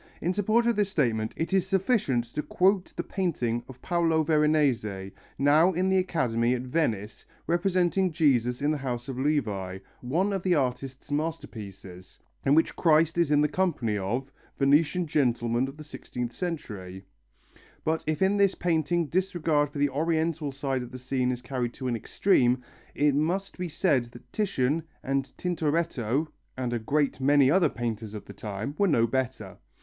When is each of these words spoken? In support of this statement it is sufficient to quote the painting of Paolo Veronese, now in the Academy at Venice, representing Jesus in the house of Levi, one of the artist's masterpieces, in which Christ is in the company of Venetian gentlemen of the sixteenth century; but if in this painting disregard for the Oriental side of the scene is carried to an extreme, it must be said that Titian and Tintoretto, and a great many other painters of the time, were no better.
In 0.19 0.33
support 0.33 0.65
of 0.65 0.75
this 0.75 0.89
statement 0.89 1.31
it 1.37 1.53
is 1.53 1.67
sufficient 1.67 2.23
to 2.33 2.41
quote 2.41 2.91
the 2.95 3.03
painting 3.03 3.63
of 3.69 3.83
Paolo 3.83 4.23
Veronese, 4.23 5.11
now 5.37 5.73
in 5.73 5.89
the 5.89 5.99
Academy 5.99 6.55
at 6.55 6.63
Venice, 6.63 7.23
representing 7.45 8.11
Jesus 8.11 8.63
in 8.63 8.71
the 8.71 8.79
house 8.79 9.07
of 9.07 9.19
Levi, 9.19 9.77
one 9.99 10.33
of 10.33 10.41
the 10.41 10.55
artist's 10.55 11.11
masterpieces, 11.11 12.17
in 12.43 12.55
which 12.55 12.75
Christ 12.75 13.15
is 13.19 13.29
in 13.29 13.41
the 13.41 13.47
company 13.47 13.95
of 13.95 14.31
Venetian 14.57 15.05
gentlemen 15.05 15.67
of 15.67 15.77
the 15.77 15.83
sixteenth 15.83 16.33
century; 16.33 17.05
but 17.85 18.03
if 18.07 18.23
in 18.23 18.37
this 18.37 18.55
painting 18.55 19.05
disregard 19.05 19.69
for 19.69 19.77
the 19.77 19.89
Oriental 19.89 20.51
side 20.51 20.81
of 20.81 20.89
the 20.89 20.97
scene 20.97 21.31
is 21.31 21.43
carried 21.43 21.73
to 21.73 21.87
an 21.87 21.95
extreme, 21.95 22.63
it 22.95 23.13
must 23.13 23.55
be 23.59 23.69
said 23.69 24.05
that 24.05 24.33
Titian 24.33 24.81
and 25.03 25.31
Tintoretto, 25.37 26.27
and 26.57 26.73
a 26.73 26.79
great 26.79 27.19
many 27.21 27.51
other 27.51 27.69
painters 27.69 28.15
of 28.15 28.25
the 28.25 28.33
time, 28.33 28.73
were 28.79 28.87
no 28.87 29.05
better. 29.05 29.57